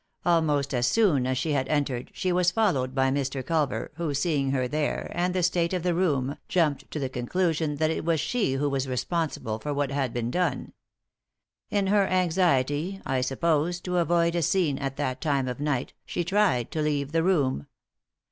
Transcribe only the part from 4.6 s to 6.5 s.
there, and the state of the room,